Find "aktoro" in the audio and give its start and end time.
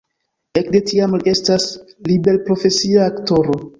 3.11-3.59